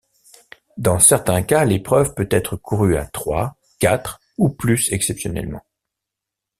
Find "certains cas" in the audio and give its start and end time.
0.97-1.63